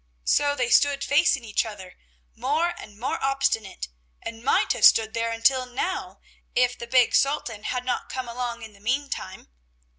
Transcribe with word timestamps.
So 0.25 0.55
they 0.55 0.71
stood 0.71 1.03
facing 1.03 1.43
each 1.45 1.63
other, 1.63 1.95
more 2.35 2.69
and 2.75 2.99
more 2.99 3.23
obstinate, 3.23 3.87
and 4.23 4.43
might 4.43 4.73
have 4.73 4.83
stood 4.83 5.13
there 5.13 5.29
until 5.31 5.67
now, 5.67 6.21
if 6.55 6.75
the 6.75 6.87
big 6.87 7.13
Sultan 7.13 7.65
had 7.65 7.85
not 7.85 8.09
come 8.09 8.27
along 8.27 8.63
in 8.63 8.73
the 8.73 8.79
meantime. 8.79 9.47